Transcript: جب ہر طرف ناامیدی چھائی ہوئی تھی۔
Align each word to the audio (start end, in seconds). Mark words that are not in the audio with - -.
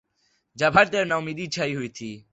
جب 0.55 0.71
ہر 0.75 0.85
طرف 0.85 1.07
ناامیدی 1.07 1.45
چھائی 1.47 1.75
ہوئی 1.75 1.89
تھی۔ 1.89 2.21